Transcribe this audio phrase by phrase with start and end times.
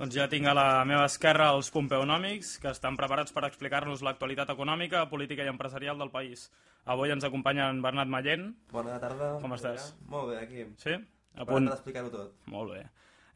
[0.00, 4.48] Doncs ja tinc a la meva esquerra els pompeonòmics, que estan preparats per explicar-nos l'actualitat
[4.54, 6.46] econòmica, política i empresarial del país.
[6.88, 8.46] Avui ens acompanya en Bernat Mallent.
[8.72, 9.34] Bona tarda.
[9.42, 9.90] Com estàs?
[10.08, 10.64] Molt bé, aquí.
[10.80, 10.96] Sí?
[11.36, 12.32] A punt d'explicar-ho tot.
[12.48, 12.86] Molt bé.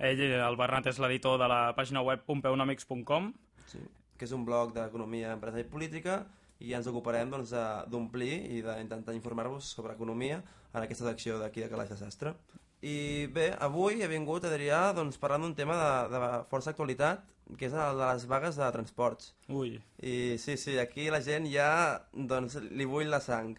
[0.08, 3.28] Ell, el Bernat, és l'editor de la pàgina web pompeonomics.com.
[3.68, 3.84] Sí,
[4.16, 6.22] que és un blog d'economia, empresa i política,
[6.64, 7.52] i ja ens ocuparem doncs,
[7.92, 10.40] d'omplir i d'intentar informar-vos sobre economia
[10.72, 12.38] en aquesta secció d'aquí de Calaix de Sastre.
[12.84, 16.18] I bé, avui he vingut, Adrià, doncs, parlant d'un tema de, de
[16.50, 17.22] força actualitat,
[17.58, 19.30] que és el de les vagues de transports.
[19.48, 19.76] Ui.
[20.04, 21.68] I sí, sí, aquí la gent ja
[22.12, 23.54] doncs, li bull la sang.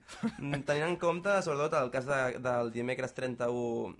[0.67, 3.95] Tenint en compte, sobretot, el cas de, del dimecres 31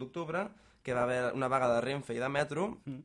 [0.00, 0.44] d'octubre,
[0.82, 3.00] que va haver una vaga de Renfe i de Metro, mm.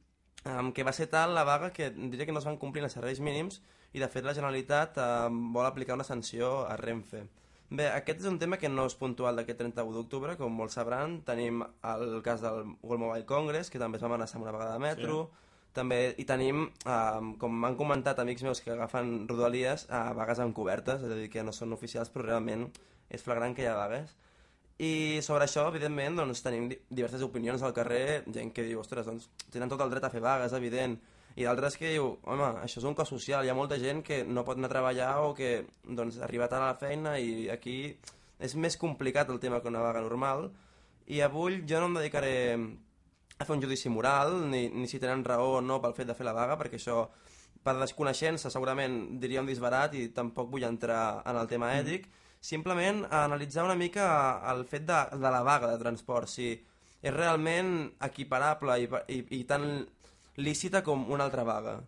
[0.52, 2.96] um, que va ser tal la vaga que diria que no es van complir els
[2.96, 3.62] serveis mínims
[3.94, 7.26] i, de fet, la Generalitat um, vol aplicar una sanció a Renfe.
[7.70, 11.18] Bé, aquest és un tema que no és puntual d'aquest 31 d'octubre, com molts sabran.
[11.26, 14.84] Tenim el cas del World Mobile Congress, que també es va amenaçar una vegada de
[14.84, 15.24] metro.
[15.32, 15.42] Sí.
[15.76, 21.02] També hi tenim, eh, com m'han comentat amics meus que agafen rodalies, eh, vagues encobertes,
[21.02, 22.70] és a dir, que no són oficials, però realment
[23.10, 24.16] és flagrant que hi ha vagues.
[24.78, 29.30] I sobre això, evidentment, doncs, tenim diverses opinions al carrer, gent que diu, ostres, doncs,
[29.52, 31.00] tenen tot el dret a fer vagues, evident,
[31.36, 34.22] i d'altres que diu, home, això és un cos social, hi ha molta gent que
[34.24, 37.96] no pot anar a treballar o que doncs, arriba tard a la feina i aquí
[38.40, 40.50] és més complicat el tema que una vaga normal
[41.12, 42.36] i avui jo no em dedicaré
[43.38, 46.16] a fer un judici moral ni, ni si tenen raó o no pel fet de
[46.16, 47.04] fer la vaga perquè això
[47.66, 51.82] per desconeixença segurament diria un disbarat i tampoc vull entrar en el tema mm.
[51.84, 52.24] ètic mm.
[52.40, 54.08] simplement a analitzar una mica
[54.54, 56.54] el fet de, de la vaga de transport si
[57.06, 59.68] és realment equiparable i, i, i tan
[60.38, 61.80] lícita com una altra vaga.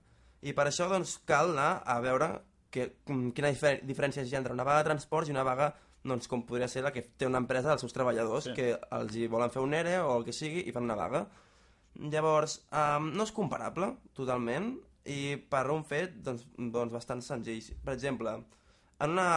[0.41, 2.29] I per això doncs, cal anar a veure
[2.71, 5.71] que, quina difer diferència hi ha entre una vaga de transports i una vaga
[6.07, 8.55] doncs, com podria ser la que té una empresa dels seus treballadors, sí.
[8.55, 11.25] que els hi volen fer un ERE o el que sigui i fan una vaga.
[11.97, 14.75] Llavors, um, no és comparable totalment
[15.09, 17.73] i per un fet doncs, doncs bastant senzill.
[17.83, 18.35] Per exemple,
[19.03, 19.27] en una,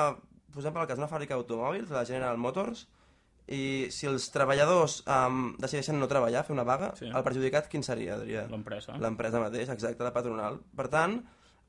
[0.55, 2.87] posem per el cas una fàbrica d'automòbils, la General Motors,
[3.51, 7.09] i si els treballadors um, decideixen no treballar, fer una vaga, sí.
[7.11, 8.45] el perjudicat quin seria, Adrià?
[8.51, 8.95] L'empresa.
[9.03, 10.61] L'empresa mateix, exacte, la patronal.
[10.79, 11.19] Per tant,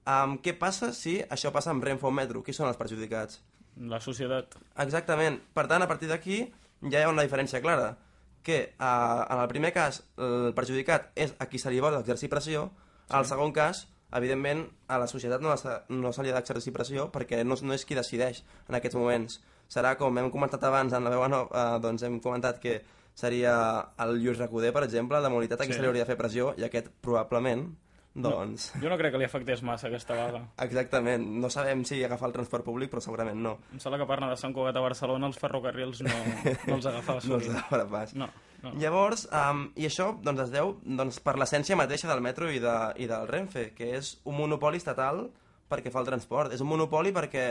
[0.06, 2.44] um, què passa si això passa amb Renfe o Metro?
[2.46, 3.42] Qui són els perjudicats?
[3.90, 4.59] La societat.
[4.84, 5.40] Exactament.
[5.58, 6.44] Per tant, a partir d'aquí
[6.86, 7.96] ja hi ha una diferència clara
[8.46, 12.30] que uh, en el primer cas el perjudicat és a qui se li vol exercir
[12.30, 12.69] pressió,
[13.06, 13.16] sí.
[13.18, 13.88] al segon cas
[14.18, 15.53] evidentment a la societat no,
[15.90, 19.40] no se li ha d'exercir pressió perquè no, no és qui decideix en aquests moments
[19.71, 22.81] serà com hem comentat abans en la veu no, eh, doncs hem comentat que
[23.15, 23.53] seria
[24.03, 25.79] el Lluís Recoder, per exemple, de mobilitat a qui sí.
[25.79, 27.69] se li hauria de fer pressió i aquest probablement
[28.13, 28.73] doncs...
[28.75, 30.41] No, jo no crec que li afectés massa aquesta vaga.
[30.65, 31.23] Exactament.
[31.39, 33.53] No sabem si agafar el transport públic, però segurament no.
[33.71, 36.17] Em sembla que per anar de Sant Cugat a Barcelona els ferrocarrils no,
[36.67, 38.13] no els agafava no els agafava pas.
[38.19, 38.27] No,
[38.65, 38.73] no.
[38.81, 42.75] Llavors, um, i això doncs, es deu doncs, per l'essència mateixa del metro i, de,
[42.99, 45.29] i del Renfe, que és un monopoli estatal
[45.71, 46.51] perquè fa el transport.
[46.51, 47.47] És un monopoli perquè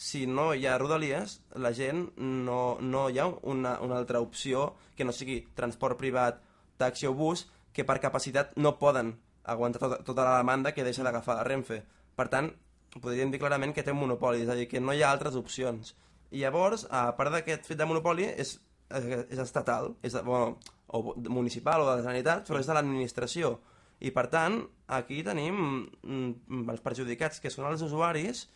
[0.00, 4.70] si no hi ha rodalies, la gent no, no hi ha una, una altra opció
[4.96, 6.38] que no sigui transport privat,
[6.80, 7.42] taxi o bus,
[7.76, 9.10] que per capacitat no poden
[9.44, 11.82] aguantar tota, tota la demanda que deixa d'agafar la Renfe.
[12.16, 12.48] Per tant,
[12.96, 15.36] podríem dir clarament que té un monopoli, és a dir, que no hi ha altres
[15.36, 15.92] opcions.
[16.32, 18.54] I llavors, a part d'aquest fet de monopoli, és,
[18.88, 20.56] és estatal, és, bueno,
[20.88, 23.52] o municipal o de la Generalitat, però és de l'administració.
[24.00, 24.62] I per tant,
[24.96, 28.46] aquí tenim mm, els perjudicats, que són els usuaris,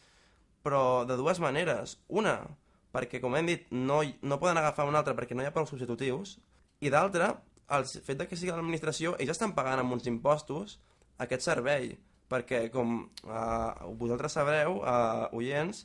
[0.64, 1.98] però de dues maneres.
[2.08, 2.38] Una,
[2.94, 5.69] perquè, com hem dit, no, no poden agafar una altra perquè no hi ha prou
[5.69, 6.38] substitutius,
[6.84, 7.30] i d'altra,
[7.76, 10.78] el fet de que sigui l'administració, ells estan pagant amb uns impostos
[11.25, 11.94] aquest servei,
[12.30, 15.84] perquè, com eh, vosaltres sabreu, eh, oients,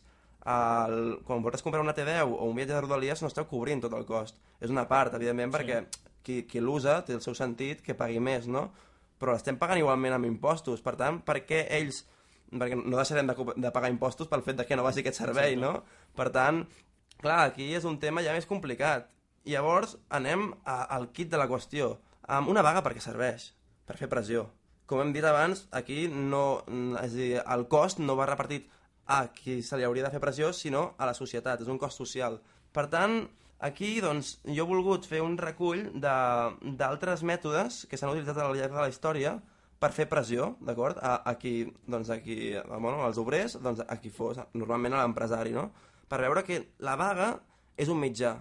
[0.50, 3.96] el, quan vosaltres comprar una T10 o un viatge de Rodalies no esteu cobrint tot
[3.97, 4.40] el cost.
[4.59, 5.57] És una part, evidentment, sí.
[5.57, 5.81] perquè
[6.25, 8.69] qui, qui l'usa té el seu sentit que pagui més, no?
[9.19, 10.81] Però l'estem pagant igualment amb impostos.
[10.85, 12.06] Per tant, per què ells
[12.52, 15.56] perquè no deixarem de, de pagar impostos pel fet de que no vagi aquest servei,
[15.56, 15.84] sí, no?
[16.18, 16.64] Per tant,
[17.22, 19.09] clar, aquí és un tema ja més complicat.
[19.46, 21.97] I llavors anem a, al kit de la qüestió.
[22.29, 23.52] Amb una vaga perquè serveix,
[23.88, 24.47] per fer pressió.
[24.90, 26.62] Com hem dit abans, aquí no,
[27.03, 28.70] és dir, el cost no va repartit
[29.09, 32.02] a qui se li hauria de fer pressió, sinó a la societat, és un cost
[32.02, 32.40] social.
[32.73, 33.23] Per tant,
[33.66, 38.76] aquí doncs, jo he volgut fer un recull d'altres mètodes que s'han utilitzat al llarg
[38.76, 39.40] de la història
[39.79, 40.99] per fer pressió, d'acord?
[40.99, 45.03] A, a qui, doncs, a qui, bueno, als obrers, doncs, a qui fos, normalment a
[45.03, 45.70] l'empresari, no?
[46.09, 47.31] Per veure que la vaga
[47.79, 48.35] és un mitjà,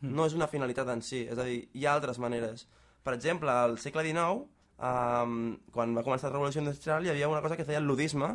[0.00, 0.12] mm.
[0.12, 2.66] no és una finalitat en si, és a dir, hi ha altres maneres.
[3.02, 4.44] Per exemple, al segle XIX,
[4.78, 5.38] um,
[5.72, 8.34] quan va començar la revolució industrial, hi havia una cosa que feia el ludisme,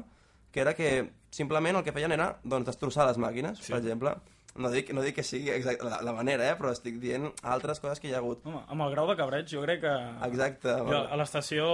[0.52, 0.90] que era que
[1.30, 3.74] simplement el que feien era doncs, destrossar les màquines, sí.
[3.74, 4.16] per exemple.
[4.58, 6.56] No dic, no dic que sigui exacte la, la manera, eh?
[6.60, 8.42] però estic dient altres coses que hi ha hagut.
[8.46, 9.94] Home, amb el grau de cabreig jo crec que...
[10.28, 10.74] Exacte.
[10.90, 11.68] Jo, a l'estació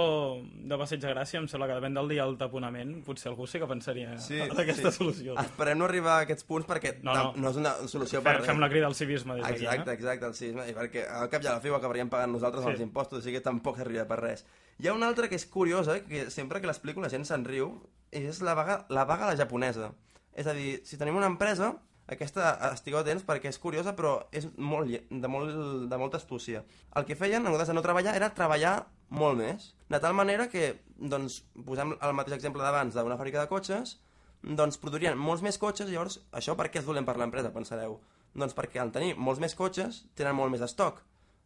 [0.44, 3.58] de Passeig de Gràcia em sembla que depèn del dia del taponament, potser algú sí
[3.62, 4.98] que pensaria Sí, en aquesta sí.
[4.98, 5.36] solució.
[5.40, 7.50] Esperem no arribar a aquests punts perquè No, no, no.
[7.50, 9.64] és una solució Fem, per fem la crida al civisme des d'aquí.
[9.64, 9.94] Exacte, Eh?
[9.94, 12.64] exacte, el sisme, i perquè al cap i a la fi ho acabaríem pagant nosaltres
[12.64, 12.70] Sí.
[12.70, 14.44] els impostos, o sigui que tampoc serviria per res.
[14.78, 17.80] Hi ha una altra que és curiosa, que sempre que l'explico la gent se'n riu,
[18.10, 19.92] és la vaga, la vaga a la japonesa.
[20.34, 24.46] És a dir, si tenim una empresa, aquesta estigueu atents perquè és curiosa però és
[24.56, 25.54] molt, de, molt,
[25.88, 26.64] de molta astúcia.
[26.96, 28.74] El que feien en comptes de no treballar era treballar
[29.08, 29.70] molt més.
[29.88, 33.98] De tal manera que, doncs, posem el mateix exemple d'abans d'una fàbrica de cotxes,
[34.44, 37.98] doncs produirien molts més cotxes, llavors això per què és dolent per l'empresa, pensareu?
[38.34, 41.00] Doncs perquè al tenir molts més cotxes tenen molt més estoc.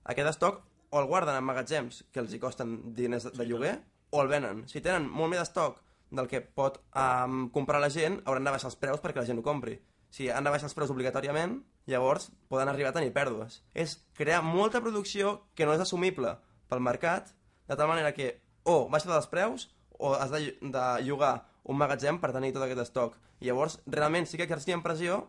[0.08, 3.76] Aquest estoc o el guarden en magatzems que els hi costen diners de, de lloguer
[4.10, 4.64] o el venen.
[4.66, 8.70] Si tenen molt més estoc del que pot um, comprar la gent, hauran de baixar
[8.72, 9.76] els preus perquè la gent ho compri.
[10.10, 11.58] Si han de baixar els preus obligatòriament,
[11.88, 13.62] llavors poden arribar a tenir pèrdues.
[13.74, 16.36] És crear molta producció que no és assumible
[16.68, 17.34] pel mercat,
[17.68, 19.68] de tal manera que o baixa dels preus
[19.98, 23.18] o has de, de llogar un magatzem per tenir tot aquest estoc.
[23.40, 25.26] I llavors, realment sí que exercien pressió,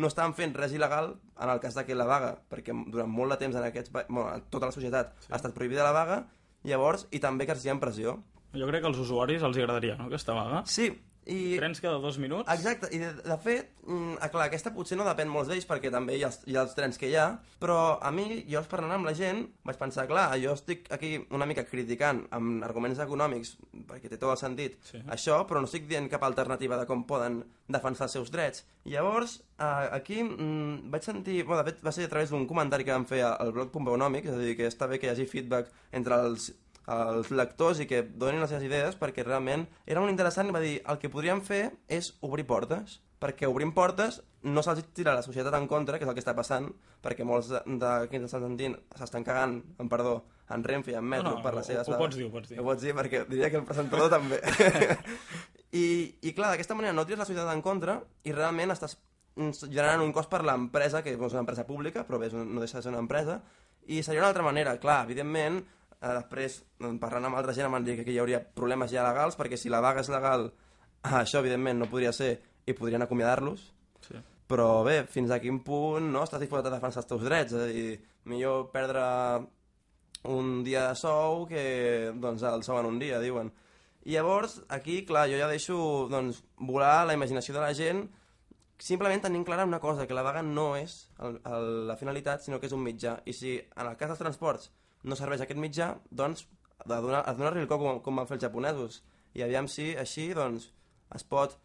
[0.00, 3.34] no estaven fent res il·legal en el cas de que la vaga, perquè durant molt
[3.34, 5.32] de temps en aquests, bueno, en tota la societat sí.
[5.32, 6.22] ha estat prohibida la vaga,
[6.64, 8.20] llavors, i també exercien pressió.
[8.54, 10.62] Jo crec que als usuaris els agradaria, no?, aquesta vaga.
[10.66, 10.90] Sí,
[11.30, 11.56] i...
[11.60, 12.48] Trens cada dos minuts.
[12.52, 15.92] Exacte, i de, de fet, mm, ah, clar, aquesta potser no depèn molts d'ells perquè
[15.94, 17.28] també hi ha, els, hi ha els trens que hi ha,
[17.62, 21.46] però a mi, jo parlant amb la gent, vaig pensar, clar, jo estic aquí una
[21.48, 23.54] mica criticant amb arguments econòmics,
[23.88, 25.02] perquè té tot el sentit, Sí.
[25.08, 28.64] això, però no estic dient cap alternativa de com poden defensar els seus drets.
[28.90, 32.84] Llavors, eh, aquí mm, vaig sentir, bueno, de fet va ser a través d'un comentari
[32.84, 35.26] que vam fer al blog Pompeonòmic, és a dir, que està bé que hi hagi
[35.30, 36.50] feedback entre els
[36.90, 40.62] els lectors i que donin les seves idees perquè realment era molt interessant i va
[40.64, 45.20] dir el que podríem fer és obrir portes perquè obrint portes no se'ls tira la
[45.22, 46.70] societat en contra, que és el que està passant
[47.04, 51.42] perquè molts estan sentint s'estan cagant, en perdó, en Renfe i en Metro No, no,
[51.44, 52.06] per les ho- seves ho vagues.
[52.06, 52.58] pots dir, ho pots dir.
[52.60, 54.40] Ho pots dir perquè diria que el presentador també.
[55.72, 55.84] I,
[56.26, 58.96] I clar, d'aquesta manera no tires la societat en contra i realment estàs
[59.68, 62.82] generant un cost per l'empresa, que és una empresa pública, però bé, no deixa de
[62.86, 63.38] ser una empresa,
[63.86, 65.60] i seria una altra manera, clar, evidentment,
[66.00, 69.04] eh, després, doncs, parlant amb altra gent, em van dir que hi hauria problemes ja
[69.06, 70.50] legals, perquè si la vaga és legal,
[71.22, 72.32] això evidentment no podria ser
[72.66, 73.70] i podrien acomiadar-los,
[74.00, 74.16] Sí.
[74.48, 77.52] però bé, fins a quin punt no estàs disposat a defensar els teus drets?
[77.52, 79.02] És a dir, millor perdre
[80.24, 83.52] un dia de sou que doncs, el sou en un dia, diuen.
[84.08, 85.76] I llavors, aquí, clar, jo ja deixo
[86.08, 88.06] doncs, volar la imaginació de la gent
[88.80, 92.58] simplement tenint clara una cosa, que la vaga no és el, el, la finalitat, sinó
[92.58, 93.18] que és un mitjà.
[93.28, 94.70] I si en el cas dels transports
[95.04, 96.46] no serveix aquest mitjà, doncs
[96.86, 99.02] de donar- de donar-li el cop com, com van fer els japonesos.
[99.34, 100.70] I aviam si així doncs,
[101.14, 101.58] es pot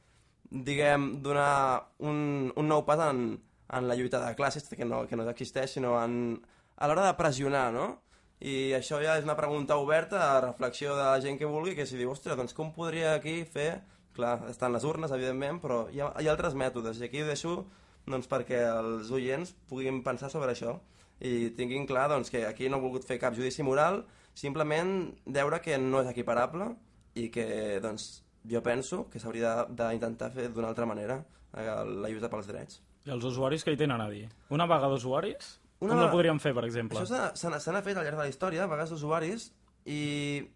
[0.51, 3.39] diguem, donar un, un nou pas en,
[3.73, 6.41] en la lluita de classes, que no, que no existeix, sinó en,
[6.77, 8.01] a l'hora de pressionar, no?
[8.45, 11.85] I això ja és una pregunta oberta a reflexió de la gent que vulgui, que
[11.87, 13.83] si diu, ostres, doncs com podria aquí fer...
[14.15, 17.25] Clar, estan les urnes, evidentment, però hi ha, hi ha altres mètodes, i aquí ho
[17.27, 17.65] deixo
[18.07, 20.77] doncs, perquè els oients puguin pensar sobre això
[21.19, 24.03] i tinguin clar doncs, que aquí no he volgut fer cap judici moral,
[24.35, 26.73] simplement veure que no és equiparable
[27.15, 31.21] i que doncs, jo penso que s'hauria d'intentar fer d'una altra manera
[31.55, 32.81] eh, la lluita pels drets.
[33.05, 34.25] I els usuaris què hi tenen a dir?
[34.53, 35.55] Una vaga d'usuaris?
[35.83, 36.99] Una Com la podríem fer, per exemple?
[37.01, 39.49] Això se n'ha fet al llarg de la història, a vegades d'usuaris,
[39.85, 40.01] i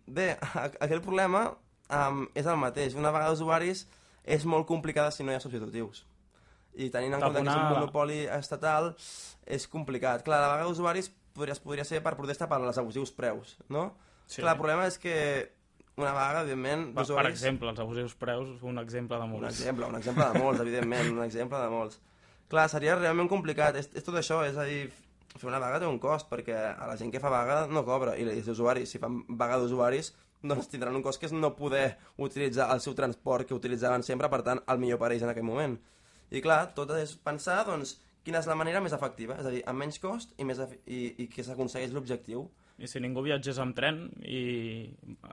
[0.07, 0.31] bé,
[0.83, 1.45] aquell problema
[1.93, 2.97] um, és el mateix.
[2.97, 3.85] Una vaga d'usuaris
[4.25, 6.05] és molt complicada si no hi ha substitutius.
[6.79, 8.93] I tenint en compte que és un monopoli estatal,
[9.45, 10.23] és complicat.
[10.25, 13.89] Clar, la vaga d'usuaris podria, podria ser per protesta per als abusius preus, no?
[14.29, 14.39] Sí.
[14.41, 15.15] Clar, el problema és que
[15.99, 17.35] una vaga, evidentment, Per, per d'usuaris...
[17.35, 19.49] exemple, els abusius preus, un exemple de Un molts.
[19.51, 21.99] exemple, un exemple de molts, evidentment, un exemple de molts.
[22.49, 24.87] Clar, seria realment complicat, és, és tot això, és a dir,
[25.35, 28.15] fer una vaga té un cost, perquè a la gent que fa vaga no cobra,
[28.17, 31.97] i els usuaris, si fan vaga d'usuaris, doncs tindran un cost que és no poder
[32.17, 35.43] utilitzar el seu transport que utilitzaven sempre, per tant, el millor per ells en aquell
[35.43, 35.75] moment.
[36.31, 39.61] I clar, tot és pensar, doncs, quina és la manera més efectiva, és a dir,
[39.65, 42.47] amb menys cost i, més i, i que s'aconsegueix l'objectiu.
[42.79, 44.87] I si ningú viatgés amb tren i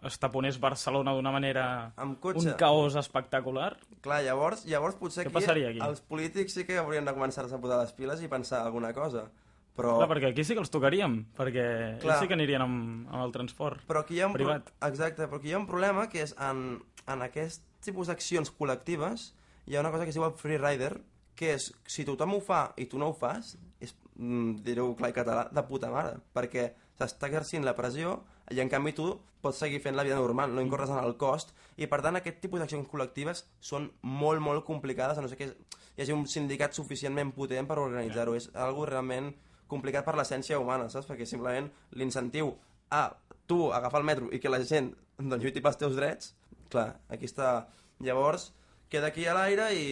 [0.08, 1.92] es taponés Barcelona d'una manera...
[1.96, 2.48] Amb cotxe.
[2.50, 3.76] Un caos espectacular?
[4.02, 5.82] Clar, llavors, llavors potser Què aquí, aquí?
[5.84, 9.28] els polítics sí que haurien de començar-se a posar les piles i pensar alguna cosa.
[9.76, 11.66] Però, Clar, perquè aquí sí que els tocaríem, perquè
[12.00, 12.14] Clar.
[12.16, 13.82] ells sí que anirien amb, amb el transport.
[13.86, 14.72] però aquí hi ha un pro- privat.
[14.88, 19.34] Exacte, però aquí hi ha un problema que és en, en aquest tipus d'accions col·lectives
[19.66, 20.94] hi ha una cosa que es diu el free rider,
[21.36, 25.10] que és, si tothom ho fa i tu no ho fas, és, mm, dir-ho clar
[25.12, 29.10] i català, de puta mare, perquè s'està exercint la pressió i en canvi tu
[29.42, 32.40] pots seguir fent la vida normal, no incorres en el cost i per tant aquest
[32.40, 36.74] tipus d'accions col·lectives són molt, molt complicades a no sé que hi hagi un sindicat
[36.74, 39.32] suficientment potent per organitzar-ho, és algo realment
[39.68, 41.08] complicat per l'essència humana, saps?
[41.08, 41.68] Perquè simplement
[41.98, 42.54] l'incentiu
[42.90, 43.08] a
[43.46, 46.34] tu agafar el metro i que la gent doncs, lluiti pels teus drets,
[46.70, 47.66] clar, aquí està.
[48.04, 48.50] Llavors,
[48.90, 49.86] queda aquí a l'aire i,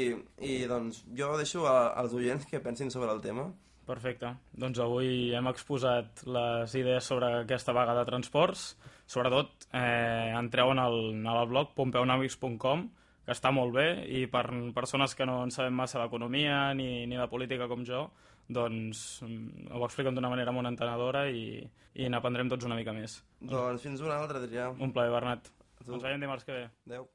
[0.45, 3.49] i doncs jo deixo a, als oients que pensin sobre el tema.
[3.85, 4.31] Perfecte.
[4.57, 8.71] Doncs avui hem exposat les idees sobre aquesta vaga de transports.
[9.07, 12.87] Sobretot, eh, entreu en el, en el blog pompeunamics.com,
[13.25, 14.47] que està molt bé, i per
[14.77, 18.07] persones que no en sabem massa d'economia ni, ni de política com jo,
[18.49, 21.61] doncs mm, ho expliquen d'una manera molt entenedora i,
[21.95, 23.21] i n'aprendrem tots una mica més.
[23.41, 24.71] Doncs fins una altra, Adrià.
[24.79, 25.53] Un plaer, Bernat.
[25.85, 26.69] Ens veiem dimarts que ve.
[26.89, 27.09] Adéu.